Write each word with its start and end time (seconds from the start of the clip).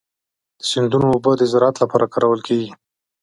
د 0.59 0.61
سیندونو 0.71 1.07
اوبه 1.13 1.31
د 1.37 1.41
زراعت 1.51 1.75
لپاره 1.83 2.11
کارول 2.13 2.41
کېږي. 2.47 2.71